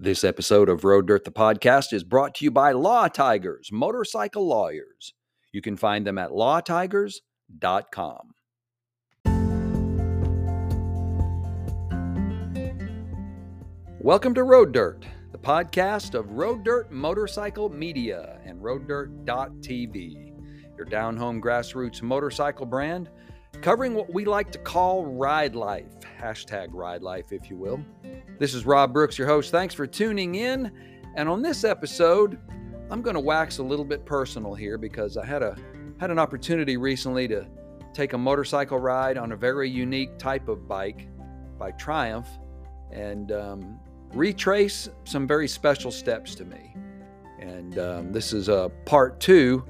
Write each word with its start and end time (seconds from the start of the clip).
This 0.00 0.22
episode 0.22 0.68
of 0.68 0.84
Road 0.84 1.08
Dirt 1.08 1.24
the 1.24 1.32
Podcast 1.32 1.92
is 1.92 2.04
brought 2.04 2.36
to 2.36 2.44
you 2.44 2.52
by 2.52 2.70
Law 2.70 3.08
Tigers, 3.08 3.70
motorcycle 3.72 4.46
lawyers. 4.46 5.12
You 5.50 5.60
can 5.60 5.76
find 5.76 6.06
them 6.06 6.18
at 6.18 6.30
lawtigers.com. 6.30 8.34
Welcome 13.98 14.34
to 14.34 14.44
Road 14.44 14.72
Dirt, 14.72 15.04
the 15.32 15.38
podcast 15.38 16.14
of 16.14 16.30
Road 16.30 16.62
Dirt 16.62 16.92
Motorcycle 16.92 17.68
Media 17.68 18.38
and 18.44 18.60
RoadDirt.tv, 18.60 20.32
your 20.76 20.86
down 20.86 21.16
home 21.16 21.42
grassroots 21.42 22.02
motorcycle 22.02 22.66
brand 22.66 23.10
covering 23.62 23.94
what 23.94 24.12
we 24.12 24.24
like 24.24 24.52
to 24.52 24.58
call 24.58 25.04
ride 25.04 25.54
life. 25.54 25.86
Hashtag 26.20 26.68
ride 26.72 27.02
life, 27.02 27.32
if 27.32 27.50
you 27.50 27.56
will. 27.56 27.80
This 28.38 28.54
is 28.54 28.64
Rob 28.64 28.92
Brooks, 28.92 29.18
your 29.18 29.26
host. 29.26 29.50
Thanks 29.50 29.74
for 29.74 29.86
tuning 29.86 30.36
in. 30.36 30.72
And 31.16 31.28
on 31.28 31.42
this 31.42 31.64
episode, 31.64 32.38
I'm 32.90 33.02
going 33.02 33.14
to 33.14 33.20
wax 33.20 33.58
a 33.58 33.62
little 33.62 33.84
bit 33.84 34.04
personal 34.04 34.54
here 34.54 34.78
because 34.78 35.16
I 35.16 35.26
had 35.26 35.42
a 35.42 35.56
had 35.98 36.10
an 36.10 36.18
opportunity 36.18 36.76
recently 36.76 37.26
to 37.26 37.46
take 37.92 38.12
a 38.12 38.18
motorcycle 38.18 38.78
ride 38.78 39.18
on 39.18 39.32
a 39.32 39.36
very 39.36 39.68
unique 39.68 40.16
type 40.16 40.48
of 40.48 40.68
bike 40.68 41.08
by 41.58 41.72
Triumph 41.72 42.28
and 42.92 43.32
um, 43.32 43.80
retrace 44.12 44.88
some 45.04 45.26
very 45.26 45.48
special 45.48 45.90
steps 45.90 46.36
to 46.36 46.44
me. 46.44 46.74
And 47.40 47.78
um, 47.78 48.12
this 48.12 48.32
is 48.32 48.48
a 48.48 48.70
part 48.84 49.18
two 49.18 49.64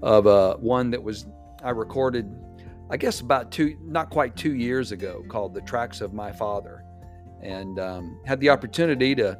of 0.00 0.26
uh, 0.26 0.56
one 0.56 0.90
that 0.90 1.02
was 1.02 1.26
I 1.62 1.70
recorded 1.70 2.34
I 2.94 2.96
guess 2.96 3.22
about 3.22 3.50
two, 3.50 3.76
not 3.82 4.08
quite 4.08 4.36
two 4.36 4.54
years 4.54 4.92
ago, 4.92 5.24
called 5.28 5.52
The 5.52 5.62
Tracks 5.62 6.00
of 6.00 6.14
My 6.14 6.30
Father, 6.30 6.84
and 7.42 7.80
um, 7.80 8.20
had 8.24 8.38
the 8.38 8.50
opportunity 8.50 9.16
to 9.16 9.36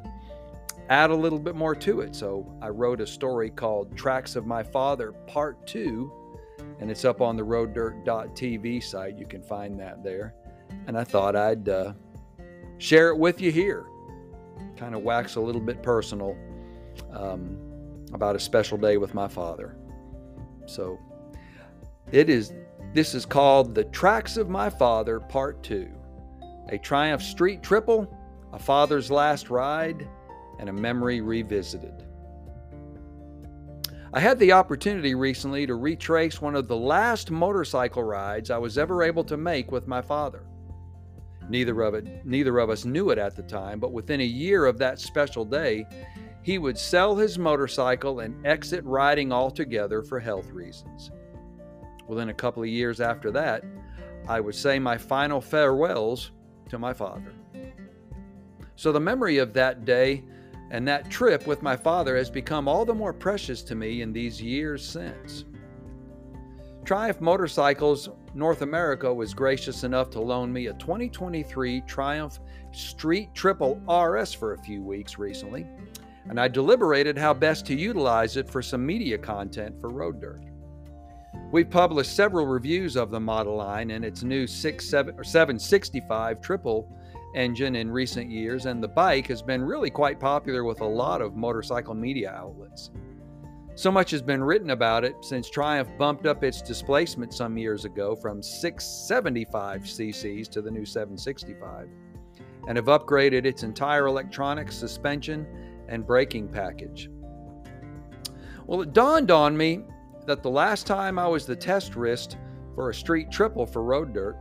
add 0.89 1.09
a 1.09 1.15
little 1.15 1.39
bit 1.39 1.55
more 1.55 1.73
to 1.73 2.01
it. 2.01 2.13
So 2.17 2.53
I 2.61 2.67
wrote 2.67 2.99
a 2.99 3.07
story 3.07 3.49
called 3.49 3.95
Tracks 3.95 4.35
of 4.35 4.45
My 4.45 4.61
Father 4.61 5.13
Part 5.25 5.65
2, 5.67 6.11
and 6.81 6.91
it's 6.91 7.05
up 7.05 7.21
on 7.21 7.37
the 7.37 7.43
roaddirt.tv 7.43 8.83
site. 8.83 9.17
You 9.17 9.25
can 9.25 9.41
find 9.41 9.79
that 9.79 10.03
there. 10.03 10.35
And 10.87 10.97
I 10.97 11.05
thought 11.05 11.37
I'd 11.37 11.69
uh, 11.69 11.93
share 12.77 13.07
it 13.07 13.17
with 13.17 13.39
you 13.39 13.53
here, 13.53 13.85
kind 14.75 14.93
of 14.93 15.01
wax 15.03 15.37
a 15.37 15.39
little 15.39 15.61
bit 15.61 15.81
personal 15.81 16.35
um, 17.13 17.57
about 18.11 18.35
a 18.35 18.39
special 18.39 18.77
day 18.77 18.97
with 18.97 19.13
my 19.13 19.29
father. 19.29 19.77
So 20.65 20.99
it 22.11 22.29
is 22.29 22.51
this 22.95 23.13
is 23.13 23.25
called 23.25 23.75
The 23.75 23.83
Tracks 23.83 24.37
of 24.37 24.47
My 24.47 24.69
Father, 24.69 25.19
Part 25.19 25.61
2. 25.63 25.91
A 26.69 26.77
Triumph 26.77 27.21
Street 27.21 27.61
Triple, 27.61 28.09
a 28.53 28.57
father's 28.57 29.11
last 29.11 29.49
ride, 29.49 30.07
and 30.59 30.69
a 30.69 30.73
memory 30.73 31.19
revisited. 31.19 32.05
I 34.13 34.21
had 34.21 34.39
the 34.39 34.53
opportunity 34.53 35.13
recently 35.13 35.67
to 35.67 35.75
retrace 35.75 36.39
one 36.39 36.55
of 36.55 36.69
the 36.69 36.77
last 36.77 37.31
motorcycle 37.31 38.01
rides 38.01 38.49
I 38.49 38.57
was 38.59 38.77
ever 38.77 39.03
able 39.03 39.25
to 39.25 39.35
make 39.35 39.73
with 39.73 39.89
my 39.89 40.01
father. 40.01 40.45
Neither 41.49 41.81
of 41.81 41.95
it 41.95 42.25
neither 42.25 42.59
of 42.59 42.69
us 42.69 42.85
knew 42.85 43.09
it 43.09 43.17
at 43.17 43.35
the 43.35 43.43
time, 43.43 43.77
but 43.77 43.91
within 43.91 44.21
a 44.21 44.23
year 44.23 44.65
of 44.65 44.77
that 44.77 45.01
special 45.01 45.43
day, 45.43 45.85
he 46.43 46.57
would 46.59 46.77
sell 46.77 47.17
his 47.17 47.37
motorcycle 47.37 48.21
and 48.21 48.47
exit 48.47 48.85
riding 48.85 49.33
altogether 49.33 50.01
for 50.01 50.17
health 50.17 50.49
reasons. 50.51 51.11
Within 52.07 52.29
a 52.29 52.33
couple 52.33 52.63
of 52.63 52.69
years 52.69 53.01
after 53.01 53.31
that, 53.31 53.63
I 54.27 54.39
would 54.39 54.55
say 54.55 54.79
my 54.79 54.97
final 54.97 55.41
farewells 55.41 56.31
to 56.69 56.79
my 56.79 56.93
father. 56.93 57.33
So 58.75 58.91
the 58.91 58.99
memory 58.99 59.37
of 59.37 59.53
that 59.53 59.85
day 59.85 60.23
and 60.71 60.87
that 60.87 61.09
trip 61.09 61.45
with 61.47 61.61
my 61.61 61.75
father 61.75 62.17
has 62.17 62.29
become 62.29 62.67
all 62.67 62.85
the 62.85 62.93
more 62.93 63.13
precious 63.13 63.61
to 63.63 63.75
me 63.75 64.01
in 64.01 64.11
these 64.11 64.41
years 64.41 64.85
since. 64.85 65.45
Triumph 66.83 67.21
Motorcycles 67.21 68.09
North 68.33 68.61
America 68.61 69.11
was 69.11 69.33
gracious 69.33 69.83
enough 69.83 70.09
to 70.11 70.19
loan 70.19 70.51
me 70.51 70.67
a 70.67 70.73
2023 70.73 71.81
Triumph 71.81 72.39
Street 72.71 73.33
Triple 73.33 73.81
RS 73.89 74.33
for 74.33 74.53
a 74.53 74.57
few 74.59 74.83
weeks 74.83 75.17
recently, 75.17 75.65
and 76.29 76.39
I 76.39 76.47
deliberated 76.47 77.17
how 77.17 77.33
best 77.33 77.65
to 77.67 77.75
utilize 77.75 78.37
it 78.37 78.49
for 78.49 78.61
some 78.61 78.85
media 78.85 79.17
content 79.17 79.79
for 79.79 79.89
Road 79.89 80.19
Dirt. 80.19 80.41
We've 81.51 81.69
published 81.69 82.15
several 82.15 82.45
reviews 82.45 82.95
of 82.95 83.11
the 83.11 83.19
model 83.19 83.55
line 83.55 83.91
and 83.91 84.03
its 84.03 84.23
new 84.23 84.47
765 84.47 86.41
triple 86.41 86.91
engine 87.35 87.75
in 87.75 87.91
recent 87.91 88.29
years, 88.29 88.65
and 88.65 88.81
the 88.83 88.87
bike 88.87 89.27
has 89.27 89.41
been 89.41 89.61
really 89.63 89.89
quite 89.89 90.19
popular 90.19 90.63
with 90.63 90.81
a 90.81 90.85
lot 90.85 91.21
of 91.21 91.35
motorcycle 91.35 91.93
media 91.93 92.31
outlets. 92.31 92.91
So 93.75 93.91
much 93.91 94.11
has 94.11 94.21
been 94.21 94.41
written 94.41 94.69
about 94.69 95.03
it 95.03 95.15
since 95.19 95.49
Triumph 95.49 95.89
bumped 95.97 96.25
up 96.25 96.45
its 96.45 96.61
displacement 96.61 97.33
some 97.33 97.57
years 97.57 97.83
ago 97.83 98.15
from 98.15 98.41
675 98.41 99.81
cc's 99.81 100.47
to 100.47 100.61
the 100.61 100.71
new 100.71 100.85
765 100.85 101.89
and 102.67 102.77
have 102.77 102.85
upgraded 102.85 103.45
its 103.45 103.63
entire 103.63 104.07
electronics, 104.07 104.75
suspension, 104.75 105.45
and 105.89 106.07
braking 106.07 106.47
package. 106.47 107.09
Well, 108.65 108.81
it 108.81 108.93
dawned 108.93 109.29
on 109.29 109.55
me 109.55 109.83
that 110.25 110.41
the 110.41 110.49
last 110.49 110.87
time 110.87 111.19
I 111.19 111.27
was 111.27 111.45
the 111.45 111.55
test 111.55 111.95
wrist 111.95 112.37
for 112.73 112.89
a 112.89 112.93
street 112.93 113.31
triple 113.31 113.65
for 113.65 113.83
road 113.83 114.13
dirt, 114.13 114.37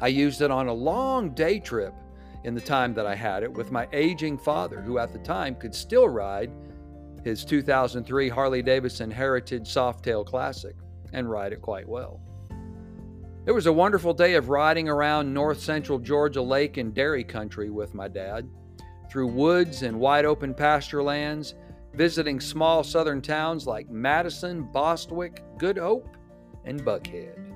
I 0.00 0.08
used 0.08 0.42
it 0.42 0.50
on 0.50 0.68
a 0.68 0.72
long 0.72 1.30
day 1.30 1.58
trip 1.58 1.94
in 2.44 2.54
the 2.54 2.60
time 2.60 2.94
that 2.94 3.06
I 3.06 3.14
had 3.14 3.42
it 3.42 3.52
with 3.52 3.72
my 3.72 3.88
aging 3.92 4.38
father, 4.38 4.80
who 4.80 4.98
at 4.98 5.12
the 5.12 5.18
time 5.18 5.54
could 5.54 5.74
still 5.74 6.08
ride 6.08 6.50
his 7.24 7.44
2003 7.44 8.28
Harley 8.28 8.62
Davidson 8.62 9.10
Heritage 9.10 9.68
Softail 9.68 10.24
Classic 10.24 10.76
and 11.12 11.30
ride 11.30 11.52
it 11.52 11.60
quite 11.60 11.88
well. 11.88 12.20
It 13.46 13.52
was 13.52 13.66
a 13.66 13.72
wonderful 13.72 14.12
day 14.12 14.34
of 14.34 14.48
riding 14.48 14.88
around 14.88 15.32
north 15.32 15.60
central 15.60 15.98
Georgia 15.98 16.42
lake 16.42 16.76
and 16.76 16.94
dairy 16.94 17.24
country 17.24 17.70
with 17.70 17.94
my 17.94 18.08
dad, 18.08 18.48
through 19.10 19.28
woods 19.28 19.82
and 19.82 19.98
wide 19.98 20.24
open 20.24 20.52
pasture 20.52 21.02
lands 21.02 21.54
visiting 21.96 22.38
small 22.38 22.84
southern 22.84 23.22
towns 23.22 23.66
like 23.66 23.88
Madison, 23.88 24.62
Bostwick, 24.62 25.42
Good 25.56 25.78
Hope, 25.78 26.16
and 26.64 26.82
Buckhead. 26.82 27.54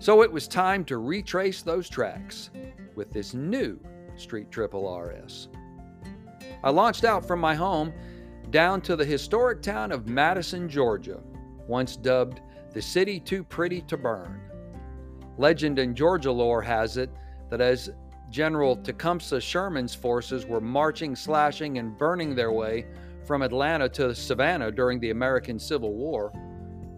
So 0.00 0.22
it 0.22 0.32
was 0.32 0.48
time 0.48 0.84
to 0.86 0.98
retrace 0.98 1.62
those 1.62 1.88
tracks 1.88 2.50
with 2.96 3.12
this 3.12 3.34
new 3.34 3.78
Street 4.16 4.50
Triple 4.50 4.98
RS. 4.98 5.48
I 6.64 6.70
launched 6.70 7.04
out 7.04 7.24
from 7.24 7.38
my 7.38 7.54
home 7.54 7.92
down 8.50 8.80
to 8.82 8.96
the 8.96 9.04
historic 9.04 9.62
town 9.62 9.92
of 9.92 10.08
Madison, 10.08 10.68
Georgia, 10.68 11.20
once 11.68 11.96
dubbed 11.96 12.40
the 12.72 12.82
city 12.82 13.20
too 13.20 13.44
pretty 13.44 13.82
to 13.82 13.96
burn. 13.96 14.40
Legend 15.38 15.78
and 15.78 15.96
Georgia 15.96 16.32
lore 16.32 16.62
has 16.62 16.96
it 16.96 17.10
that 17.50 17.60
as 17.60 17.90
General 18.30 18.76
Tecumseh 18.76 19.40
Sherman's 19.40 19.94
forces 19.94 20.46
were 20.46 20.60
marching, 20.60 21.14
slashing, 21.14 21.78
and 21.78 21.96
burning 21.96 22.34
their 22.34 22.50
way 22.50 22.86
from 23.24 23.42
Atlanta 23.42 23.88
to 23.90 24.14
Savannah 24.14 24.70
during 24.70 25.00
the 25.00 25.10
American 25.10 25.58
Civil 25.58 25.94
War, 25.94 26.30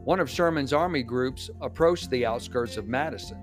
one 0.04 0.20
of 0.20 0.28
Sherman's 0.28 0.72
army 0.72 1.02
groups 1.02 1.50
approached 1.60 2.10
the 2.10 2.26
outskirts 2.26 2.76
of 2.76 2.86
Madison. 2.86 3.38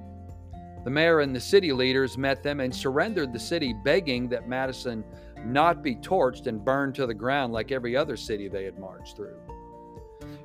The 0.83 0.89
mayor 0.89 1.19
and 1.19 1.35
the 1.35 1.39
city 1.39 1.71
leaders 1.73 2.17
met 2.17 2.43
them 2.43 2.59
and 2.59 2.73
surrendered 2.73 3.33
the 3.33 3.39
city, 3.39 3.73
begging 3.73 4.29
that 4.29 4.47
Madison 4.47 5.03
not 5.45 5.83
be 5.83 5.95
torched 5.95 6.47
and 6.47 6.63
burned 6.63 6.95
to 6.95 7.05
the 7.05 7.13
ground 7.13 7.53
like 7.53 7.71
every 7.71 7.95
other 7.95 8.15
city 8.15 8.47
they 8.47 8.63
had 8.63 8.79
marched 8.79 9.15
through. 9.15 9.37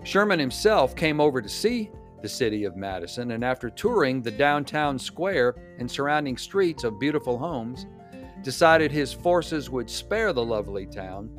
Sherman 0.05 0.39
himself 0.39 0.95
came 0.95 1.21
over 1.21 1.43
to 1.43 1.49
see 1.49 1.91
the 2.23 2.29
city 2.29 2.65
of 2.65 2.77
Madison, 2.77 3.33
and 3.33 3.45
after 3.45 3.69
touring 3.69 4.23
the 4.23 4.31
downtown 4.31 4.99
square 4.99 5.55
and 5.79 5.91
surrounding 5.91 6.37
streets 6.37 6.85
of 6.85 6.99
beautiful 6.99 7.39
homes, 7.39 7.87
decided 8.43 8.91
his 8.91 9.13
forces 9.13 9.69
would 9.69 9.91
spare 9.91 10.33
the 10.33 10.45
lovely 10.45 10.87
town 10.87 11.31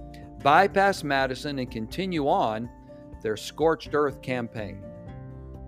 bypass 0.48 1.04
Madison 1.04 1.60
and 1.60 1.70
continue 1.70 2.30
on 2.30 2.70
their 3.22 3.36
scorched 3.36 3.94
earth 3.94 4.22
campaign. 4.22 4.82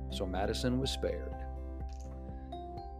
So 0.09 0.25
Madison 0.25 0.79
was 0.79 0.89
spared. 0.89 1.35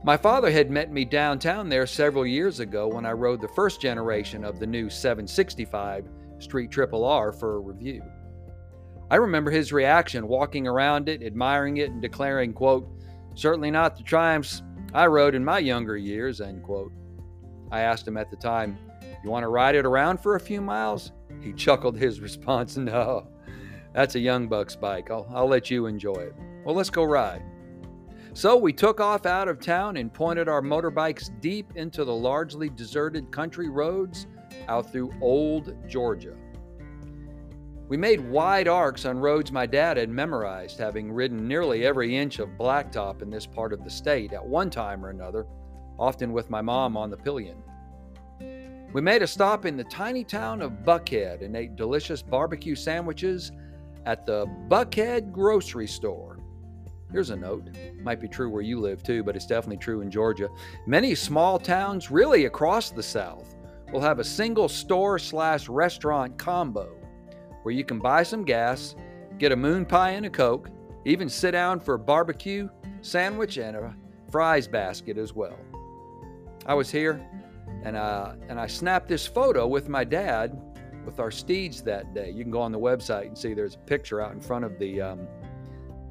My 0.03 0.17
father 0.17 0.51
had 0.51 0.69
met 0.69 0.91
me 0.91 1.05
downtown 1.05 1.69
there 1.69 1.87
several 1.87 2.25
years 2.25 2.59
ago 2.59 2.89
when 2.89 3.05
I 3.05 3.13
rode 3.13 3.39
the 3.39 3.47
first 3.47 3.79
generation 3.79 4.43
of 4.43 4.59
the 4.59 4.67
new 4.67 4.89
765 4.89 6.09
Street 6.39 6.69
Triple 6.69 7.05
R 7.05 7.31
for 7.31 7.55
a 7.55 7.59
review. 7.61 8.03
I 9.09 9.15
remember 9.15 9.49
his 9.49 9.71
reaction 9.71 10.27
walking 10.27 10.67
around 10.67 11.07
it, 11.07 11.23
admiring 11.23 11.77
it, 11.77 11.91
and 11.91 12.01
declaring, 12.01 12.51
quote, 12.51 12.89
certainly 13.35 13.71
not 13.71 13.95
the 13.95 14.03
triumphs 14.03 14.63
I 14.93 15.07
rode 15.07 15.33
in 15.33 15.45
my 15.45 15.59
younger 15.59 15.95
years, 15.95 16.41
end 16.41 16.61
quote. 16.61 16.91
I 17.71 17.79
asked 17.79 18.05
him 18.05 18.17
at 18.17 18.29
the 18.29 18.35
time, 18.35 18.77
you 19.23 19.29
want 19.29 19.43
to 19.43 19.47
ride 19.47 19.75
it 19.75 19.85
around 19.85 20.19
for 20.19 20.35
a 20.35 20.41
few 20.41 20.59
miles? 20.59 21.13
He 21.41 21.53
chuckled 21.53 21.97
his 21.97 22.19
response, 22.19 22.77
No, 22.77 23.27
that's 23.93 24.15
a 24.15 24.19
young 24.19 24.47
buck's 24.47 24.75
bike. 24.75 25.11
I'll, 25.11 25.27
I'll 25.33 25.47
let 25.47 25.69
you 25.69 25.85
enjoy 25.85 26.13
it. 26.13 26.35
Well, 26.65 26.75
let's 26.75 26.89
go 26.89 27.03
ride. 27.03 27.41
So 28.33 28.55
we 28.55 28.73
took 28.73 28.99
off 28.99 29.25
out 29.25 29.47
of 29.47 29.59
town 29.59 29.97
and 29.97 30.13
pointed 30.13 30.47
our 30.47 30.61
motorbikes 30.61 31.29
deep 31.41 31.71
into 31.75 32.05
the 32.05 32.13
largely 32.13 32.69
deserted 32.69 33.31
country 33.31 33.69
roads 33.69 34.27
out 34.67 34.91
through 34.91 35.13
Old 35.19 35.75
Georgia. 35.87 36.35
We 37.87 37.97
made 37.97 38.21
wide 38.29 38.67
arcs 38.67 39.05
on 39.05 39.17
roads 39.17 39.51
my 39.51 39.65
dad 39.65 39.97
had 39.97 40.09
memorized, 40.09 40.77
having 40.77 41.11
ridden 41.11 41.47
nearly 41.47 41.87
every 41.87 42.15
inch 42.15 42.37
of 42.37 42.49
blacktop 42.49 43.23
in 43.23 43.31
this 43.31 43.47
part 43.47 43.73
of 43.73 43.83
the 43.83 43.89
state 43.89 44.31
at 44.31 44.45
one 44.45 44.69
time 44.69 45.03
or 45.03 45.09
another, 45.09 45.47
often 45.97 46.31
with 46.31 46.51
my 46.51 46.61
mom 46.61 46.95
on 46.95 47.09
the 47.09 47.17
pillion. 47.17 47.63
We 48.91 49.01
made 49.01 49.21
a 49.21 49.27
stop 49.27 49.67
in 49.67 49.77
the 49.77 49.83
tiny 49.83 50.23
town 50.23 50.63
of 50.63 50.83
Buckhead 50.83 51.43
and 51.43 51.55
ate 51.55 51.75
delicious 51.75 52.23
barbecue 52.23 52.73
sandwiches 52.73 53.51
at 54.07 54.25
the 54.25 54.47
Buckhead 54.67 55.31
grocery 55.31 55.85
store. 55.85 56.39
Here's 57.11 57.29
a 57.29 57.35
note. 57.35 57.69
Might 58.01 58.19
be 58.19 58.27
true 58.27 58.49
where 58.49 58.63
you 58.63 58.79
live 58.79 59.03
too, 59.03 59.23
but 59.23 59.35
it's 59.35 59.45
definitely 59.45 59.77
true 59.77 60.01
in 60.01 60.09
Georgia. 60.09 60.49
Many 60.87 61.13
small 61.13 61.59
towns, 61.59 62.09
really 62.09 62.45
across 62.45 62.89
the 62.89 63.03
South, 63.03 63.55
will 63.91 64.01
have 64.01 64.17
a 64.17 64.23
single 64.23 64.67
store 64.67 65.19
slash 65.19 65.69
restaurant 65.69 66.39
combo 66.39 66.89
where 67.61 67.75
you 67.75 67.83
can 67.83 67.99
buy 67.99 68.23
some 68.23 68.43
gas, 68.43 68.95
get 69.37 69.51
a 69.51 69.55
moon 69.55 69.85
pie 69.85 70.11
and 70.11 70.25
a 70.25 70.29
Coke, 70.31 70.69
even 71.05 71.29
sit 71.29 71.51
down 71.51 71.79
for 71.79 71.93
a 71.93 71.99
barbecue, 71.99 72.67
sandwich, 73.01 73.57
and 73.57 73.77
a 73.77 73.95
fries 74.31 74.67
basket 74.67 75.19
as 75.19 75.35
well. 75.35 75.57
I 76.65 76.73
was 76.73 76.89
here 76.89 77.23
and, 77.83 77.95
uh, 77.95 78.33
and 78.47 78.59
I 78.59 78.67
snapped 78.67 79.07
this 79.07 79.25
photo 79.25 79.67
with 79.67 79.89
my 79.89 80.03
dad 80.03 80.59
with 81.05 81.19
our 81.19 81.31
steeds 81.31 81.81
that 81.83 82.13
day. 82.13 82.29
You 82.29 82.43
can 82.43 82.51
go 82.51 82.61
on 82.61 82.71
the 82.71 82.79
website 82.79 83.27
and 83.27 83.37
see 83.37 83.53
there's 83.53 83.75
a 83.75 83.79
picture 83.79 84.21
out 84.21 84.33
in 84.33 84.41
front 84.41 84.65
of 84.65 84.77
the, 84.79 85.01
um, 85.01 85.27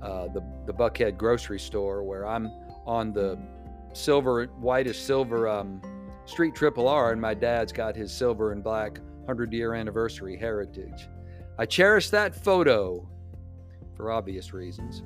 uh, 0.02 0.28
the, 0.28 0.42
the 0.66 0.72
Buckhead 0.72 1.16
grocery 1.16 1.58
store 1.60 2.02
where 2.02 2.26
I'm 2.26 2.50
on 2.86 3.12
the 3.12 3.38
silver, 3.92 4.46
whitish 4.46 4.98
silver 4.98 5.48
um, 5.48 5.80
Street 6.24 6.54
Triple 6.54 6.88
R, 6.88 7.12
and 7.12 7.20
my 7.20 7.34
dad's 7.34 7.72
got 7.72 7.96
his 7.96 8.12
silver 8.12 8.52
and 8.52 8.62
black 8.62 8.98
100 9.24 9.52
year 9.52 9.74
anniversary 9.74 10.36
heritage. 10.36 11.08
I 11.58 11.66
cherish 11.66 12.10
that 12.10 12.34
photo 12.34 13.08
for 13.94 14.10
obvious 14.10 14.52
reasons. 14.52 15.02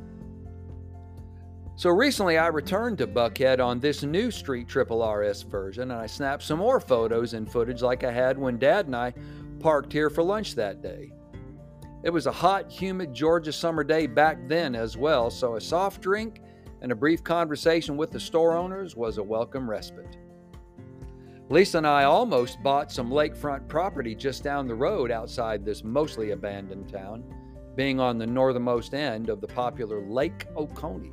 So 1.83 1.91
recently 1.91 2.39
I 2.39 2.47
returned 2.47 2.99
to 2.99 3.09
Buckhead 3.09 3.59
on 3.59 3.81
this 3.81 4.05
new 4.05 4.31
Street 4.31 4.69
Triple 4.69 5.05
RS 5.05 5.43
version 5.43 5.91
and 5.91 6.01
I 6.01 6.07
snapped 6.07 6.45
some 6.45 6.61
more 6.61 6.79
photos 6.79 7.35
and 7.35 7.51
footage 7.51 7.83
like 7.83 8.05
I 8.05 8.13
had 8.13 8.39
when 8.39 8.57
Dad 8.57 8.87
and 8.87 8.95
I 8.95 9.13
parked 9.59 9.93
here 9.93 10.09
for 10.09 10.23
lunch 10.23 10.55
that 10.55 10.81
day. 10.81 11.11
It 12.05 12.11
was 12.11 12.29
a 12.29 12.31
hot, 12.31 12.71
humid 12.71 13.13
Georgia 13.13 13.53
summer 13.53 13.83
day 13.83 14.07
back 14.07 14.39
then 14.47 14.77
as 14.77 14.97
well, 14.97 15.29
so 15.29 15.57
a 15.57 15.61
soft 15.61 16.01
drink 16.01 16.41
and 16.83 16.93
a 16.93 16.95
brief 16.95 17.25
conversation 17.25 17.97
with 17.97 18.13
the 18.13 18.21
store 18.21 18.57
owners 18.57 18.95
was 18.95 19.19
a 19.19 19.23
welcome 19.25 19.69
respite. 19.69 20.19
Lisa 21.49 21.79
and 21.79 21.87
I 21.89 22.05
almost 22.05 22.63
bought 22.63 22.93
some 22.93 23.11
lakefront 23.11 23.67
property 23.67 24.15
just 24.15 24.45
down 24.45 24.69
the 24.69 24.75
road 24.77 25.11
outside 25.11 25.65
this 25.65 25.83
mostly 25.83 26.31
abandoned 26.31 26.89
town, 26.89 27.25
being 27.75 27.99
on 27.99 28.19
the 28.19 28.27
northernmost 28.29 28.95
end 28.95 29.29
of 29.29 29.41
the 29.41 29.49
popular 29.49 30.01
Lake 30.07 30.47
Oconee. 30.55 31.11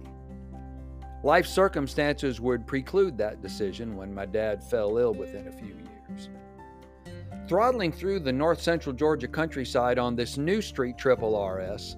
Life 1.23 1.47
circumstances 1.47 2.39
would 2.39 2.65
preclude 2.65 3.17
that 3.17 3.41
decision 3.41 3.97
when 3.97 4.13
my 4.13 4.25
dad 4.25 4.63
fell 4.63 4.97
ill 4.97 5.13
within 5.13 5.47
a 5.47 5.51
few 5.51 5.75
years. 5.75 6.29
Throttling 7.47 7.91
through 7.91 8.21
the 8.21 8.31
north 8.31 8.61
central 8.61 8.95
Georgia 8.95 9.27
countryside 9.27 9.99
on 9.99 10.15
this 10.15 10.37
new 10.37 10.61
street 10.61 10.97
triple 10.97 11.45
RS, 11.45 11.97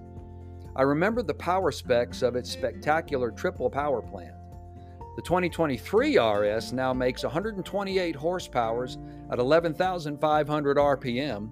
I 0.75 0.83
remember 0.83 1.21
the 1.21 1.33
power 1.35 1.71
specs 1.71 2.23
of 2.23 2.35
its 2.35 2.49
spectacular 2.49 3.29
triple 3.29 3.69
power 3.69 4.01
plant. 4.01 4.33
The 5.17 5.21
2023 5.21 6.17
RS 6.17 6.73
now 6.73 6.93
makes 6.93 7.23
128 7.23 8.15
horsepowers 8.15 8.97
at 9.31 9.37
11,500 9.39 10.77
RPM, 10.77 11.51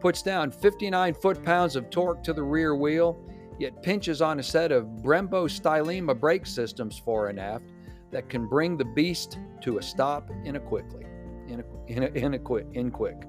puts 0.00 0.20
down 0.20 0.50
59 0.50 1.14
foot 1.14 1.42
pounds 1.42 1.76
of 1.76 1.88
torque 1.88 2.22
to 2.24 2.32
the 2.32 2.42
rear 2.42 2.74
wheel, 2.74 3.16
yet 3.58 3.82
pinches 3.82 4.22
on 4.22 4.38
a 4.38 4.42
set 4.42 4.72
of 4.72 4.84
Brembo 5.02 5.48
Stylema 5.48 6.18
brake 6.18 6.46
systems 6.46 6.98
fore 6.98 7.28
and 7.28 7.40
aft 7.40 7.64
that 8.10 8.28
can 8.28 8.46
bring 8.48 8.76
the 8.76 8.84
beast 8.84 9.38
to 9.60 9.78
a 9.78 9.82
stop 9.82 10.30
in 10.44 10.56
a 10.56 10.60
quickly, 10.60 11.04
in 11.48 11.60
a, 11.60 11.92
in 11.92 12.02
a, 12.04 12.06
in 12.08 12.34
a 12.34 12.38
quick, 12.38 12.66
in 12.72 12.90
quick. 12.90 13.24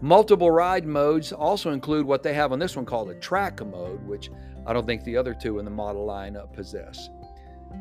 Multiple 0.00 0.50
ride 0.50 0.86
modes 0.86 1.32
also 1.32 1.72
include 1.72 2.06
what 2.06 2.22
they 2.22 2.34
have 2.34 2.52
on 2.52 2.58
this 2.58 2.76
one 2.76 2.84
called 2.84 3.10
a 3.10 3.14
track 3.14 3.64
mode, 3.64 4.04
which 4.06 4.30
I 4.66 4.72
don't 4.72 4.86
think 4.86 5.02
the 5.04 5.16
other 5.16 5.34
two 5.34 5.58
in 5.58 5.64
the 5.64 5.70
model 5.70 6.06
lineup 6.06 6.52
possess. 6.52 7.08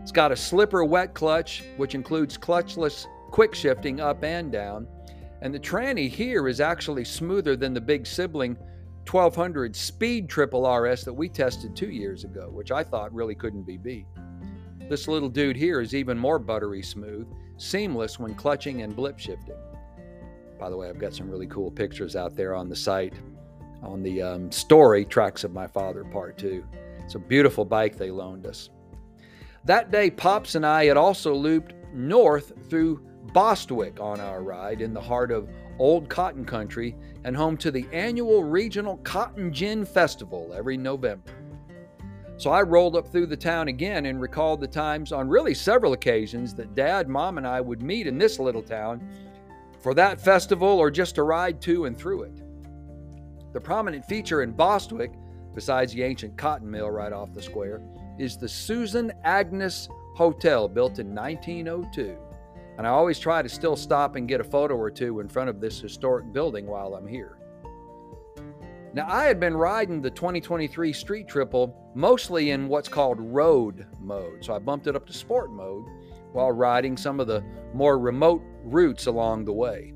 It's 0.01 0.11
got 0.11 0.31
a 0.31 0.35
slipper 0.35 0.83
wet 0.83 1.13
clutch, 1.13 1.63
which 1.77 1.95
includes 1.95 2.37
clutchless 2.37 3.05
quick 3.29 3.53
shifting 3.53 3.99
up 3.99 4.23
and 4.23 4.51
down. 4.51 4.87
And 5.41 5.53
the 5.53 5.59
tranny 5.59 6.09
here 6.09 6.47
is 6.47 6.59
actually 6.59 7.05
smoother 7.05 7.55
than 7.55 7.73
the 7.73 7.81
big 7.81 8.07
sibling 8.07 8.57
1200 9.07 9.75
speed 9.75 10.27
triple 10.27 10.69
RS 10.69 11.03
that 11.03 11.13
we 11.13 11.29
tested 11.29 11.75
two 11.75 11.89
years 11.89 12.23
ago, 12.23 12.49
which 12.51 12.71
I 12.71 12.83
thought 12.83 13.13
really 13.13 13.35
couldn't 13.35 13.63
be 13.63 13.77
beat. 13.77 14.05
This 14.89 15.07
little 15.07 15.29
dude 15.29 15.55
here 15.55 15.81
is 15.81 15.95
even 15.95 16.17
more 16.17 16.39
buttery 16.39 16.83
smooth, 16.83 17.27
seamless 17.57 18.19
when 18.19 18.35
clutching 18.35 18.81
and 18.81 18.95
blip 18.95 19.19
shifting. 19.19 19.57
By 20.59 20.69
the 20.69 20.77
way, 20.77 20.89
I've 20.89 20.99
got 20.99 21.13
some 21.13 21.29
really 21.29 21.47
cool 21.47 21.71
pictures 21.71 22.15
out 22.15 22.35
there 22.35 22.55
on 22.55 22.69
the 22.69 22.75
site 22.75 23.13
on 23.83 24.01
the 24.01 24.21
um, 24.21 24.51
story 24.51 25.05
Tracks 25.05 25.43
of 25.43 25.53
My 25.53 25.67
Father 25.67 26.03
Part 26.03 26.37
2. 26.37 26.65
It's 27.03 27.15
a 27.15 27.19
beautiful 27.19 27.63
bike 27.63 27.97
they 27.97 28.11
loaned 28.11 28.45
us. 28.45 28.69
That 29.65 29.91
day, 29.91 30.09
Pops 30.09 30.55
and 30.55 30.65
I 30.65 30.85
had 30.85 30.97
also 30.97 31.33
looped 31.33 31.73
north 31.93 32.53
through 32.69 33.01
Bostwick 33.33 33.99
on 33.99 34.19
our 34.19 34.41
ride 34.41 34.81
in 34.81 34.93
the 34.93 35.01
heart 35.01 35.31
of 35.31 35.49
Old 35.79 36.09
Cotton 36.09 36.45
Country 36.45 36.95
and 37.23 37.35
home 37.35 37.57
to 37.57 37.71
the 37.71 37.85
annual 37.91 38.43
regional 38.43 38.97
Cotton 38.97 39.51
Gin 39.53 39.85
Festival 39.85 40.53
every 40.55 40.77
November. 40.77 41.31
So 42.37 42.51
I 42.51 42.61
rolled 42.61 42.95
up 42.95 43.07
through 43.07 43.25
the 43.25 43.37
town 43.37 43.67
again 43.67 44.05
and 44.05 44.21
recalled 44.21 44.61
the 44.61 44.67
times 44.67 45.11
on 45.11 45.27
really 45.27 45.55
several 45.55 45.93
occasions 45.93 46.53
that 46.53 46.75
Dad, 46.75 47.09
Mom, 47.09 47.37
and 47.37 47.47
I 47.47 47.61
would 47.61 47.81
meet 47.81 48.05
in 48.05 48.17
this 48.17 48.39
little 48.39 48.61
town 48.61 49.07
for 49.79 49.93
that 49.95 50.21
festival 50.21 50.67
or 50.67 50.91
just 50.91 51.15
to 51.15 51.23
ride 51.23 51.61
to 51.61 51.85
and 51.85 51.97
through 51.97 52.23
it. 52.23 52.41
The 53.53 53.61
prominent 53.61 54.05
feature 54.05 54.43
in 54.43 54.51
Bostwick, 54.51 55.13
besides 55.55 55.93
the 55.93 56.03
ancient 56.03 56.37
cotton 56.37 56.69
mill 56.69 56.91
right 56.91 57.11
off 57.11 57.33
the 57.33 57.41
square, 57.41 57.81
is 58.19 58.37
the 58.37 58.47
Susan 58.47 59.11
Agnes 59.23 59.89
Hotel, 60.15 60.67
built 60.67 60.99
in 60.99 61.15
1902. 61.15 62.17
And 62.77 62.85
I 62.85 62.91
always 62.91 63.19
try 63.19 63.41
to 63.41 63.49
still 63.49 63.75
stop 63.75 64.15
and 64.15 64.27
get 64.27 64.39
a 64.39 64.43
photo 64.43 64.75
or 64.75 64.91
two 64.91 65.19
in 65.19 65.27
front 65.27 65.49
of 65.49 65.59
this 65.59 65.79
historic 65.79 66.31
building 66.31 66.67
while 66.67 66.93
I'm 66.93 67.07
here. 67.07 67.37
Now, 68.93 69.07
I 69.09 69.25
had 69.25 69.39
been 69.39 69.55
riding 69.55 70.01
the 70.01 70.09
2023 70.09 70.93
Street 70.93 71.27
Triple 71.27 71.91
mostly 71.93 72.51
in 72.51 72.67
what's 72.67 72.89
called 72.89 73.19
road 73.19 73.85
mode, 73.99 74.43
so 74.43 74.55
I 74.55 74.59
bumped 74.59 74.87
it 74.87 74.95
up 74.95 75.05
to 75.07 75.13
sport 75.13 75.51
mode 75.51 75.85
while 76.31 76.51
riding 76.51 76.97
some 76.97 77.19
of 77.19 77.27
the 77.27 77.43
more 77.73 77.99
remote 77.99 78.41
routes 78.63 79.07
along 79.07 79.45
the 79.45 79.53
way. 79.53 79.93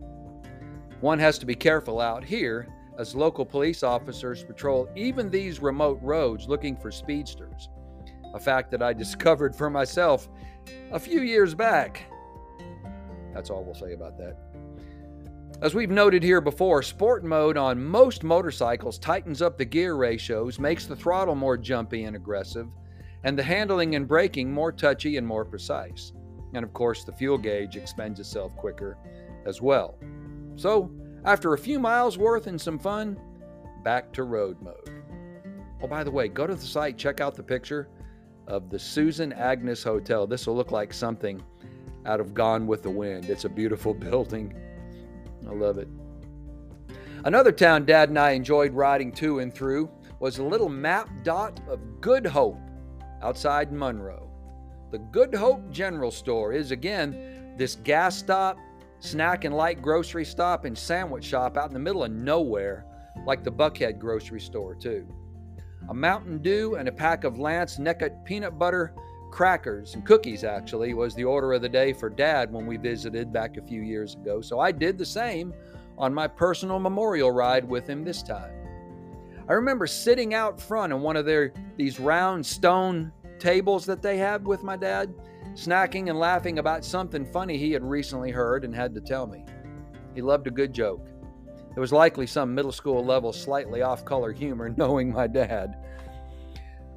One 1.00 1.20
has 1.20 1.40
to 1.40 1.46
be 1.46 1.56
careful 1.56 2.00
out 2.00 2.24
here 2.24 2.68
as 3.00 3.16
local 3.16 3.46
police 3.46 3.82
officers 3.82 4.44
patrol 4.44 4.88
even 4.96 5.30
these 5.30 5.62
remote 5.62 6.00
roads 6.02 6.48
looking 6.48 6.76
for 6.76 6.92
speedsters 6.92 7.70
a 8.34 8.40
fact 8.40 8.72
that 8.72 8.82
I 8.82 8.94
discovered 9.04 9.56
for 9.56 9.70
myself 9.70 10.30
a 10.92 11.00
few 11.00 11.22
years 11.22 11.54
back. 11.54 12.04
That's 13.34 13.50
all 13.50 13.64
we'll 13.64 13.76
say 13.76 13.94
about 13.94 14.18
that. 14.18 14.38
As 15.62 15.76
we've 15.76 15.92
noted 15.92 16.24
here 16.24 16.42
before, 16.42 16.82
sport 16.82 17.24
mode 17.24 17.56
on 17.56 17.84
most 17.84 18.24
motorcycles 18.24 18.98
tightens 18.98 19.44
up 19.44 19.58
the 19.58 19.66
gear 19.66 19.96
ratios, 19.96 20.58
makes 20.58 20.88
the 20.88 20.96
throttle 20.96 21.36
more 21.36 21.56
jumpy 21.56 22.06
and 22.06 22.16
aggressive, 22.16 22.68
and 23.24 23.38
the 23.38 23.44
handling 23.44 23.96
and 23.96 24.08
braking 24.08 24.52
more 24.52 24.72
touchy 24.72 25.18
and 25.18 25.28
more 25.28 25.46
precise. 25.46 26.14
And 26.56 26.66
of 26.66 26.74
course, 26.74 27.04
the 27.04 27.12
fuel 27.12 27.38
gauge 27.38 27.76
expends 27.76 28.20
itself 28.20 28.56
quicker 28.56 28.98
as 29.46 29.62
well. 29.62 30.00
So, 30.56 30.92
after 31.26 31.54
a 31.54 31.58
few 31.58 31.80
miles 31.80 32.18
worth 32.18 32.48
and 32.48 32.60
some 32.60 32.80
fun, 32.80 33.20
back 33.84 34.12
to 34.14 34.24
road 34.24 34.60
mode. 34.62 35.04
Oh, 35.84 35.88
by 35.88 36.04
the 36.04 36.12
way, 36.12 36.28
go 36.28 36.48
to 36.48 36.56
the 36.56 36.62
site, 36.62 36.98
check 36.98 37.22
out 37.22 37.36
the 37.36 37.44
picture 37.44 37.88
of 38.48 38.70
the 38.70 38.80
Susan 38.80 39.32
Agnes 39.34 39.84
Hotel. 39.84 40.26
This 40.26 40.48
will 40.48 40.56
look 40.56 40.72
like 40.72 40.92
something 40.94 41.42
out 42.06 42.20
of 42.20 42.34
Gone 42.34 42.68
with 42.68 42.84
the 42.84 42.90
Wind. 42.90 43.30
It's 43.30 43.46
a 43.46 43.50
beautiful 43.50 43.94
building. 44.10 44.54
I 45.48 45.54
love 45.54 45.78
it. 45.78 45.88
Another 47.24 47.52
town 47.52 47.86
Dad 47.86 48.10
and 48.10 48.18
I 48.18 48.32
enjoyed 48.32 48.74
riding 48.74 49.12
to 49.14 49.40
and 49.40 49.54
through 49.54 49.90
was 50.20 50.40
a 50.40 50.44
little 50.44 50.70
map 50.70 51.10
dot 51.24 51.60
of 51.68 51.80
Good 52.02 52.26
Hope 52.26 52.60
outside 53.22 53.72
Monroe. 53.72 54.30
The 54.92 55.00
Good 55.00 55.34
Hope 55.34 55.70
General 55.72 56.12
Store 56.12 56.52
is 56.52 56.72
again 56.72 57.54
this 57.58 57.76
gas 57.76 58.18
stop, 58.18 58.58
snack 59.00 59.46
and 59.46 59.56
light 59.56 59.82
grocery 59.82 60.26
stop, 60.26 60.66
and 60.66 60.78
sandwich 60.78 61.26
shop 61.26 61.58
out 61.58 61.68
in 61.68 61.74
the 61.74 61.80
middle 61.80 62.04
of 62.04 62.12
nowhere, 62.12 62.86
like 63.26 63.44
the 63.44 63.52
Buckhead 63.52 64.00
grocery 64.00 64.42
store, 64.42 64.76
too 64.76 65.08
a 65.90 65.94
Mountain 65.94 66.40
Dew, 66.40 66.76
and 66.76 66.88
a 66.88 66.92
pack 66.92 67.24
of 67.24 67.40
Lance 67.40 67.78
Nekot 67.78 68.24
peanut 68.24 68.58
butter 68.58 68.94
crackers 69.32 69.96
and 69.96 70.06
cookies, 70.06 70.44
actually, 70.44 70.94
was 70.94 71.16
the 71.16 71.24
order 71.24 71.54
of 71.54 71.62
the 71.62 71.70
day 71.70 71.94
for 71.94 72.10
Dad 72.10 72.52
when 72.52 72.66
we 72.66 72.78
visited 72.78 73.34
back 73.34 73.58
a 73.58 73.62
few 73.62 73.82
years 73.82 74.16
ago. 74.16 74.42
So 74.42 74.60
I 74.60 74.72
did 74.72 74.98
the 74.98 75.06
same 75.06 75.54
on 75.98 76.14
my 76.14 76.28
personal 76.28 76.80
memorial 76.80 77.32
ride 77.32 77.68
with 77.68 77.88
him 77.88 78.04
this 78.04 78.22
time. 78.22 78.52
I 79.50 79.54
remember 79.54 79.88
sitting 79.88 80.34
out 80.34 80.62
front 80.62 80.94
on 80.94 81.02
one 81.02 81.16
of 81.16 81.26
their 81.26 81.54
these 81.78 82.00
round 82.00 82.46
stone 82.46 83.12
tables 83.40 83.86
that 83.88 84.02
they 84.02 84.18
have 84.18 84.44
with 84.44 84.64
my 84.64 84.78
dad, 84.78 85.14
snacking 85.54 86.10
and 86.10 86.20
laughing 86.20 86.60
about 86.60 86.86
something 86.86 87.26
funny 87.26 87.58
he 87.58 87.72
had 87.72 87.84
recently 87.84 88.32
heard 88.32 88.64
and 88.64 88.76
had 88.76 88.94
to 88.94 89.02
tell 89.02 89.28
me. 89.28 89.44
He 90.14 90.22
loved 90.22 90.48
a 90.48 90.52
good 90.52 90.74
joke. 90.74 91.08
It 91.76 91.80
was 91.80 91.92
likely 91.92 92.28
some 92.28 92.54
middle 92.54 92.72
school 92.72 93.04
level, 93.04 93.32
slightly 93.34 93.82
off 93.82 94.06
color 94.06 94.32
humor, 94.32 94.70
knowing 94.78 95.12
my 95.12 95.28
dad. 95.28 95.81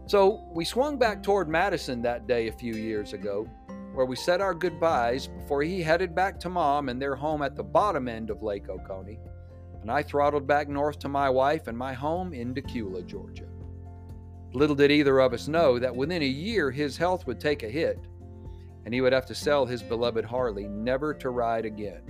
So 0.07 0.47
we 0.53 0.67
swung 0.67 0.99
back 0.99 1.23
toward 1.23 1.49
Madison 1.49 2.03
that 2.03 2.27
day 2.27 2.49
a 2.49 2.53
few 2.53 2.75
years 2.75 3.15
ago, 3.15 3.49
where 3.95 4.05
we 4.05 4.17
said 4.17 4.43
our 4.43 4.53
goodbyes 4.53 5.29
before 5.29 5.63
he 5.63 5.83
headed 5.83 6.15
back 6.15 6.39
to 6.41 6.51
mom 6.51 6.91
and 6.91 7.01
their 7.01 7.15
home 7.15 7.41
at 7.41 7.57
the 7.57 7.63
bottom 7.63 8.07
end 8.07 8.29
of 8.29 8.43
Lake 8.43 8.69
Oconee, 8.69 9.19
and 9.81 9.91
I 9.91 10.03
throttled 10.03 10.47
back 10.47 10.69
north 10.69 10.99
to 11.01 11.09
my 11.09 11.31
wife 11.31 11.69
and 11.69 11.79
my 11.79 11.95
home 11.95 12.35
in 12.35 12.53
Dacula, 12.53 13.07
Georgia. 13.07 13.49
Little 14.53 14.77
did 14.77 14.91
either 14.91 15.21
of 15.21 15.33
us 15.33 15.49
know 15.49 15.79
that 15.79 15.97
within 15.97 16.23
a 16.23 16.27
year 16.27 16.71
his 16.71 16.99
health 16.99 17.27
would 17.27 17.41
take 17.41 17.63
a 17.63 17.71
hit, 17.71 17.99
and 18.85 18.93
he 18.93 19.01
would 19.01 19.13
have 19.15 19.27
to 19.27 19.35
sell 19.35 19.65
his 19.65 19.83
beloved 19.83 20.25
Harley, 20.25 20.69
never 20.69 21.15
to 21.15 21.31
ride 21.31 21.65
again. 21.65 22.03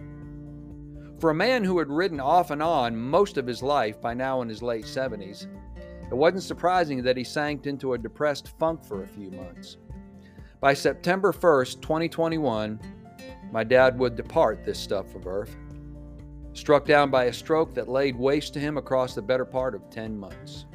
For 1.20 1.30
a 1.30 1.34
man 1.34 1.62
who 1.62 1.78
had 1.78 1.88
ridden 1.88 2.18
off 2.18 2.50
and 2.50 2.62
on 2.62 2.96
most 2.96 3.38
of 3.38 3.46
his 3.46 3.62
life, 3.62 4.00
by 4.00 4.14
now 4.14 4.42
in 4.42 4.48
his 4.48 4.62
late 4.62 4.84
70s, 4.84 5.46
it 6.10 6.14
wasn't 6.14 6.42
surprising 6.42 7.02
that 7.02 7.16
he 7.16 7.24
sank 7.24 7.66
into 7.66 7.94
a 7.94 7.98
depressed 7.98 8.48
funk 8.58 8.84
for 8.84 9.02
a 9.02 9.08
few 9.08 9.30
months. 9.30 9.78
By 10.60 10.74
September 10.74 11.32
1st, 11.32 11.80
2021, 11.80 12.80
my 13.50 13.64
dad 13.64 13.98
would 13.98 14.16
depart 14.16 14.64
this 14.64 14.78
stuff 14.78 15.14
of 15.14 15.26
earth, 15.26 15.56
struck 16.52 16.86
down 16.86 17.10
by 17.10 17.24
a 17.24 17.32
stroke 17.32 17.74
that 17.74 17.88
laid 17.88 18.16
waste 18.16 18.54
to 18.54 18.60
him 18.60 18.78
across 18.78 19.14
the 19.14 19.22
better 19.22 19.44
part 19.44 19.74
of 19.74 19.90
10 19.90 20.18
months. 20.18 20.66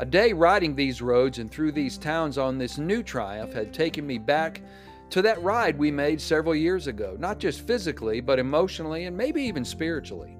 A 0.00 0.06
day 0.06 0.32
riding 0.32 0.76
these 0.76 1.02
roads 1.02 1.38
and 1.38 1.50
through 1.50 1.72
these 1.72 1.98
towns 1.98 2.38
on 2.38 2.56
this 2.56 2.78
new 2.78 3.02
Triumph 3.02 3.52
had 3.52 3.74
taken 3.74 4.06
me 4.06 4.16
back 4.16 4.62
to 5.10 5.22
that 5.22 5.42
ride 5.42 5.76
we 5.76 5.90
made 5.90 6.20
several 6.20 6.54
years 6.54 6.86
ago, 6.86 7.16
not 7.18 7.38
just 7.38 7.66
physically, 7.66 8.20
but 8.20 8.38
emotionally 8.38 9.06
and 9.06 9.16
maybe 9.16 9.42
even 9.42 9.64
spiritually. 9.64 10.37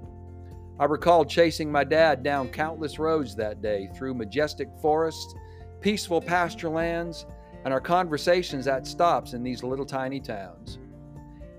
I 0.80 0.85
recall 0.85 1.25
chasing 1.25 1.73
my 1.73 1.82
dad 1.82 2.23
down 2.23 2.50
countless 2.50 3.00
roads 3.00 3.35
that 3.35 3.61
day 3.61 3.88
through 3.97 4.14
majestic 4.14 4.68
forests, 4.80 5.35
peaceful 5.80 6.20
pasture 6.20 6.68
lands, 6.68 7.26
and 7.64 7.75
our 7.75 7.80
conversations 7.80 8.68
at 8.68 8.87
stops 8.87 9.32
in 9.32 9.42
these 9.42 9.64
little 9.64 9.85
tiny 9.85 10.20
towns. 10.20 10.78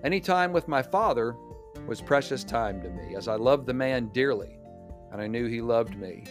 Any 0.06 0.22
time 0.22 0.54
with 0.54 0.70
my 0.70 0.82
father 0.82 1.36
was 1.86 2.02
precious 2.02 2.46
time 2.46 2.82
to 2.82 2.90
me, 2.90 3.16
as 3.16 3.28
I 3.28 3.36
loved 3.36 3.66
the 3.68 3.74
man 3.74 4.08
dearly, 4.14 4.58
and 5.12 5.22
I 5.22 5.28
knew 5.28 5.48
he 5.48 5.60
loved 5.60 5.98
me. 5.98 6.24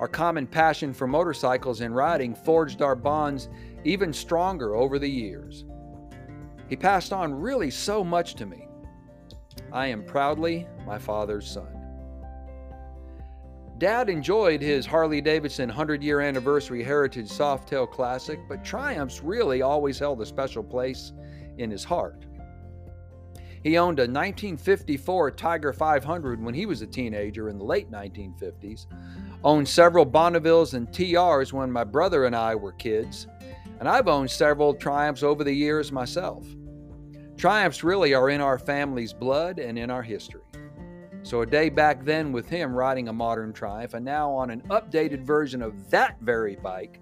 Our 0.00 0.08
common 0.08 0.46
passion 0.46 0.94
for 0.94 1.06
motorcycles 1.06 1.82
and 1.82 1.94
riding 1.94 2.34
forged 2.34 2.80
our 2.80 2.96
bonds 2.96 3.50
even 3.84 4.14
stronger 4.14 4.74
over 4.74 4.98
the 4.98 5.10
years. 5.10 5.66
He 6.68 6.76
passed 6.76 7.12
on 7.12 7.34
really 7.34 7.70
so 7.70 8.02
much 8.02 8.36
to 8.36 8.46
me. 8.46 8.68
I 9.72 9.86
am 9.86 10.04
proudly 10.04 10.66
my 10.86 10.98
father's 10.98 11.50
son. 11.50 11.82
Dad 13.78 14.10
enjoyed 14.10 14.60
his 14.60 14.86
Harley 14.86 15.20
Davidson 15.20 15.68
100 15.68 16.02
year 16.02 16.20
anniversary 16.20 16.84
Heritage 16.84 17.28
Softail 17.28 17.90
Classic, 17.90 18.38
but 18.48 18.64
Triumphs 18.64 19.22
really 19.22 19.62
always 19.62 19.98
held 19.98 20.20
a 20.20 20.26
special 20.26 20.62
place 20.62 21.12
in 21.58 21.70
his 21.70 21.82
heart. 21.82 22.26
He 23.64 23.78
owned 23.78 23.98
a 23.98 24.02
1954 24.02 25.30
Tiger 25.32 25.72
500 25.72 26.42
when 26.42 26.54
he 26.54 26.66
was 26.66 26.82
a 26.82 26.86
teenager 26.86 27.48
in 27.48 27.58
the 27.58 27.64
late 27.64 27.90
1950s, 27.90 28.86
owned 29.42 29.68
several 29.68 30.04
Bonnevilles 30.04 30.74
and 30.74 30.88
TRs 30.88 31.52
when 31.52 31.70
my 31.70 31.84
brother 31.84 32.24
and 32.26 32.36
I 32.36 32.54
were 32.54 32.72
kids, 32.72 33.26
and 33.80 33.88
I've 33.88 34.08
owned 34.08 34.30
several 34.30 34.74
Triumphs 34.74 35.22
over 35.22 35.44
the 35.44 35.52
years 35.52 35.90
myself. 35.90 36.44
Triumphs 37.36 37.82
really 37.82 38.14
are 38.14 38.30
in 38.30 38.40
our 38.40 38.58
family's 38.58 39.12
blood 39.12 39.58
and 39.58 39.78
in 39.78 39.90
our 39.90 40.02
history. 40.02 40.42
So, 41.24 41.42
a 41.42 41.46
day 41.46 41.68
back 41.68 42.04
then 42.04 42.32
with 42.32 42.48
him 42.48 42.74
riding 42.74 43.08
a 43.08 43.12
modern 43.12 43.52
Triumph, 43.52 43.94
and 43.94 44.04
now 44.04 44.32
on 44.32 44.50
an 44.50 44.60
updated 44.70 45.22
version 45.22 45.62
of 45.62 45.90
that 45.90 46.20
very 46.20 46.56
bike, 46.56 47.00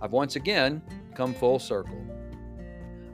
I've 0.00 0.12
once 0.12 0.36
again 0.36 0.80
come 1.14 1.34
full 1.34 1.58
circle. 1.58 2.00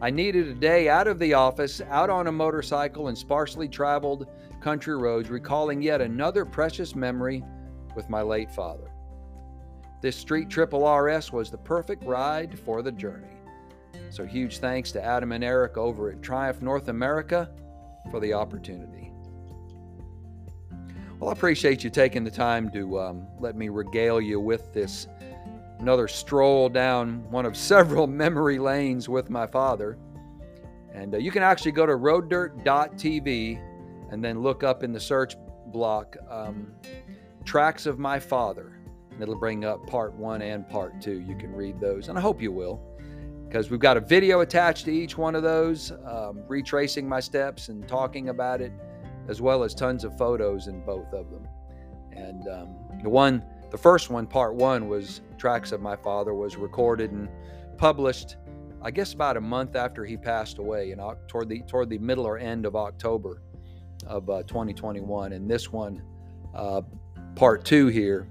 I 0.03 0.11
needed 0.11 0.49
a 0.49 0.55
day 0.55 0.89
out 0.89 1.09
of 1.09 1.19
the 1.19 1.33
office, 1.33 1.81
out 1.89 2.11
on 2.11 2.27
a 2.27 2.33
motorcycle 2.33 3.09
and 3.09 3.17
sparsely 3.17 3.69
traveled 3.69 4.29
country 4.61 4.97
roads, 4.97 5.31
recalling 5.31 5.81
yet 5.81 6.03
another 6.03 6.45
precious 6.45 6.95
memory 6.95 7.43
with 7.97 8.11
my 8.11 8.21
late 8.21 8.51
father. 8.51 8.91
This 10.03 10.17
Street 10.17 10.51
Triple 10.51 10.87
RS 10.87 11.33
was 11.33 11.51
the 11.51 11.57
perfect 11.57 12.05
ride 12.05 12.59
for 12.59 12.83
the 12.83 12.93
journey. 12.93 13.34
So, 14.15 14.25
huge 14.25 14.59
thanks 14.59 14.93
to 14.93 15.05
Adam 15.05 15.33
and 15.33 15.43
Eric 15.43 15.77
over 15.77 16.09
at 16.09 16.23
Triumph 16.23 16.63
North 16.63 16.87
America 16.87 17.51
for 18.13 18.21
the 18.21 18.33
opportunity. 18.33 19.11
Well, 21.19 21.31
I 21.31 21.33
appreciate 21.33 21.83
you 21.83 21.91
taking 21.91 22.23
the 22.23 22.31
time 22.31 22.71
to 22.71 23.01
um, 23.01 23.27
let 23.41 23.57
me 23.57 23.71
regale 23.71 24.21
you 24.21 24.39
with 24.39 24.73
this 24.73 25.09
another 25.81 26.07
stroll 26.07 26.69
down 26.69 27.29
one 27.29 27.45
of 27.45 27.57
several 27.73 28.07
memory 28.07 28.61
lanes 28.61 29.09
with 29.09 29.31
my 29.31 29.49
father. 29.49 29.99
And 30.93 31.17
uh, 31.17 31.19
you 31.19 31.33
can 31.33 31.43
actually 31.43 31.73
go 31.73 31.85
to 31.85 31.95
roaddirt.tv 31.95 33.61
and 34.13 34.25
then 34.25 34.43
look 34.43 34.63
up 34.63 34.85
in 34.85 34.93
the 34.93 35.01
search 35.01 35.35
block 35.73 36.17
um, 36.31 36.71
tracks 37.45 37.85
of 37.85 37.99
my 37.99 38.21
father 38.21 38.79
and 39.11 39.21
it'll 39.21 39.35
bring 39.35 39.65
up 39.65 39.85
part 39.89 40.15
one 40.15 40.41
and 40.41 40.69
part 40.69 41.01
two. 41.01 41.21
You 41.21 41.37
can 41.37 41.53
read 41.53 41.81
those, 41.81 42.09
and 42.09 42.19
I 42.19 42.21
hope 42.21 42.43
you 42.43 42.53
will, 42.53 42.81
because 43.55 43.71
we've 43.71 43.79
got 43.79 43.97
a 43.97 44.01
video 44.01 44.41
attached 44.41 44.85
to 44.85 44.91
each 44.93 45.17
one 45.17 45.37
of 45.37 45.45
those, 45.45 45.93
um, 46.07 46.43
retracing 46.49 47.09
my 47.09 47.21
steps 47.21 47.69
and 47.69 47.87
talking 47.87 48.31
about 48.31 48.61
it, 48.61 48.73
as 49.29 49.41
well 49.41 49.63
as 49.63 49.77
tons 49.77 50.03
of 50.03 50.19
photos 50.19 50.67
in 50.67 50.85
both 50.85 51.13
of 51.13 51.31
them. 51.31 51.47
And 52.11 52.49
um, 52.49 52.75
the 53.01 53.09
one, 53.09 53.45
the 53.71 53.79
first 53.79 54.11
one, 54.11 54.27
part 54.27 54.57
one, 54.57 54.89
was 54.89 55.21
tracks 55.39 55.71
of 55.71 55.81
my 55.81 55.95
father, 55.95 56.35
was 56.35 56.57
recorded 56.57 57.13
and 57.13 57.29
published. 57.79 58.39
I 58.83 58.91
guess 58.91 59.13
about 59.13 59.37
a 59.37 59.41
month 59.41 59.77
after 59.77 60.05
he 60.05 60.17
passed 60.17 60.59
away, 60.59 60.91
in 60.91 60.99
toward 61.29 61.49
the 61.49 61.61
toward 61.61 61.91
the 61.91 61.99
middle 61.99 62.27
or 62.27 62.39
end 62.39 62.67
of 62.67 62.75
October 62.75 63.41
of 64.05 64.29
uh, 64.29 64.43
2021, 64.49 65.33
and 65.33 65.49
this 65.49 65.71
one, 65.71 66.03
uh, 66.57 66.83
part 67.37 67.65
two 67.65 67.87
here, 67.87 68.27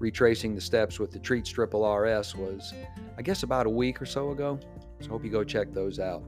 retracing 0.00 0.54
the 0.54 0.60
steps 0.60 0.98
with 0.98 1.12
the 1.12 1.18
Street 1.18 1.44
Triple 1.44 1.88
RS 1.88 2.34
was, 2.34 2.74
I 3.16 3.22
guess, 3.22 3.44
about 3.44 3.66
a 3.66 3.70
week 3.70 4.02
or 4.02 4.06
so 4.06 4.30
ago. 4.30 4.58
So 5.00 5.10
hope 5.10 5.24
you 5.24 5.30
go 5.30 5.44
check 5.44 5.72
those 5.72 6.00
out. 6.00 6.24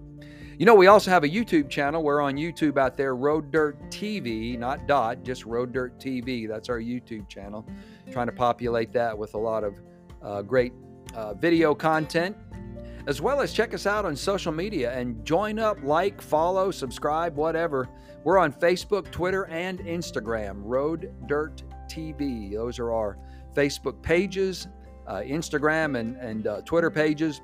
You 0.59 0.67
know, 0.67 0.75
we 0.75 0.87
also 0.87 1.11
have 1.11 1.25
a 1.25 1.29
YouTube 1.29 1.71
channel. 1.71 2.03
We're 2.03 2.21
on 2.21 2.37
YouTube 2.37 2.79
out 2.79 2.97
there, 2.97 3.17
Road 3.17 3.51
Dirt 3.51 3.81
TV, 3.91 4.57
not 4.59 4.87
dot, 4.87 5.25
just 5.25 5.47
Road 5.47 5.73
Dirt 5.73 5.99
TV. 5.99 6.47
That's 6.47 6.69
our 6.69 6.79
YouTube 6.79 7.29
channel. 7.29 7.67
Trying 8.13 8.27
to 8.27 8.33
populate 8.33 8.93
that 8.93 9.17
with 9.17 9.35
a 9.35 9.39
lot 9.39 9.65
of 9.65 9.81
uh, 10.23 10.43
great 10.43 10.75
uh, 11.15 11.35
video 11.35 11.75
content, 11.75 12.37
as 13.07 13.21
well 13.21 13.41
as 13.41 13.53
check 13.53 13.73
us 13.73 13.87
out 13.87 14.05
on 14.05 14.15
social 14.15 14.53
media 14.53 14.93
and 14.93 15.25
join 15.25 15.59
up, 15.59 15.83
like, 15.83 16.21
follow, 16.21 16.71
subscribe, 16.71 17.35
whatever. 17.35 17.89
We're 18.23 18.39
on 18.39 18.53
Facebook, 18.53 19.11
Twitter, 19.11 19.47
and 19.47 19.81
Instagram, 19.81 20.61
Road 20.63 21.13
Dirt 21.27 21.63
TV. 21.89 22.53
Those 22.53 22.79
are 22.79 22.93
our 22.93 23.19
Facebook 23.55 24.01
pages, 24.03 24.69
uh, 25.07 25.21
Instagram, 25.21 25.99
and, 25.99 26.17
and 26.17 26.47
uh, 26.47 26.61
Twitter 26.63 26.91
pages. 26.91 27.41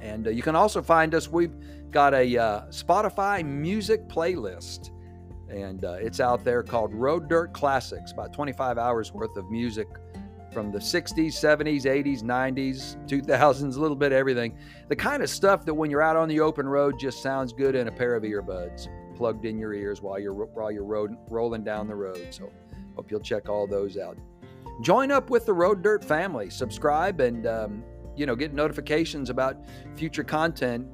And 0.00 0.26
uh, 0.26 0.30
you 0.30 0.42
can 0.42 0.56
also 0.56 0.82
find 0.82 1.14
us. 1.14 1.28
We've 1.28 1.54
got 1.90 2.14
a 2.14 2.36
uh, 2.36 2.60
Spotify 2.66 3.44
music 3.44 4.08
playlist, 4.08 4.90
and 5.48 5.84
uh, 5.84 5.92
it's 5.92 6.20
out 6.20 6.44
there 6.44 6.62
called 6.62 6.92
Road 6.94 7.28
Dirt 7.28 7.52
Classics, 7.52 8.12
about 8.12 8.32
25 8.32 8.78
hours 8.78 9.12
worth 9.12 9.36
of 9.36 9.50
music 9.50 9.88
from 10.52 10.70
the 10.70 10.78
60s, 10.78 11.28
70s, 11.28 11.84
80s, 11.84 12.22
90s, 12.22 12.96
2000s, 13.08 13.76
a 13.76 13.80
little 13.80 13.96
bit 13.96 14.12
everything. 14.12 14.56
The 14.88 14.96
kind 14.96 15.22
of 15.22 15.30
stuff 15.30 15.64
that 15.64 15.72
when 15.72 15.90
you're 15.90 16.02
out 16.02 16.16
on 16.16 16.28
the 16.28 16.40
open 16.40 16.68
road 16.68 16.98
just 16.98 17.22
sounds 17.22 17.52
good 17.52 17.74
in 17.74 17.88
a 17.88 17.92
pair 17.92 18.14
of 18.14 18.22
earbuds 18.22 18.88
plugged 19.16 19.44
in 19.44 19.58
your 19.58 19.72
ears 19.72 20.02
while 20.02 20.18
you're 20.18 20.32
while 20.32 20.70
you're 20.70 20.84
road, 20.84 21.16
rolling 21.30 21.62
down 21.62 21.86
the 21.86 21.94
road. 21.94 22.26
So 22.30 22.50
hope 22.96 23.10
you'll 23.10 23.20
check 23.20 23.48
all 23.48 23.66
those 23.66 23.96
out 23.96 24.18
join 24.80 25.10
up 25.10 25.30
with 25.30 25.46
the 25.46 25.52
Road 25.52 25.82
Dirt 25.82 26.04
family. 26.04 26.50
Subscribe 26.50 27.20
and 27.20 27.46
um, 27.46 27.84
you 28.16 28.26
know 28.26 28.34
get 28.36 28.52
notifications 28.52 29.30
about 29.30 29.56
future 29.96 30.24
content 30.24 30.86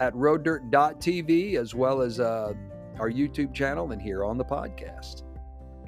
at 0.00 0.12
roaddirt.tv 0.14 1.56
as 1.56 1.74
well 1.74 2.00
as 2.00 2.20
uh, 2.20 2.52
our 2.98 3.10
YouTube 3.10 3.54
channel 3.54 3.92
and 3.92 4.00
here 4.00 4.24
on 4.24 4.36
the 4.36 4.44
podcast. 4.44 5.22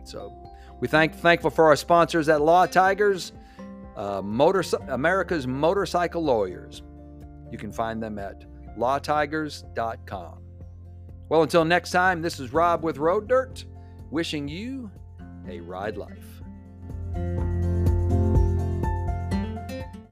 So 0.04 0.32
we 0.80 0.88
thank 0.88 1.14
thankful 1.14 1.50
for 1.50 1.66
our 1.66 1.76
sponsors 1.76 2.28
at 2.28 2.40
Law 2.40 2.66
Tigers, 2.66 3.32
uh, 3.96 4.22
Motor 4.22 4.62
America's 4.88 5.46
motorcycle 5.46 6.22
lawyers. 6.22 6.82
You 7.50 7.58
can 7.58 7.72
find 7.72 8.02
them 8.02 8.18
at 8.18 8.44
lawtigers.com. 8.78 10.40
Well, 11.28 11.42
until 11.42 11.64
next 11.64 11.90
time, 11.90 12.20
this 12.20 12.38
is 12.38 12.52
Rob 12.52 12.84
with 12.84 12.98
Road 12.98 13.28
Dirt, 13.28 13.64
wishing 14.10 14.46
you 14.46 14.90
a 15.48 15.60
ride 15.60 15.96
life. 15.96 16.33
Thank 17.14 17.38
you. 17.38 17.43